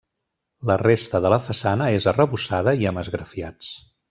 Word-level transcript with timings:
La 0.69 0.77
resta 0.81 1.21
de 1.25 1.31
la 1.33 1.39
façana 1.49 1.91
és 1.99 2.09
arrebossada 2.13 2.75
i 2.83 2.91
amb 2.93 3.03
esgrafiats. 3.07 3.71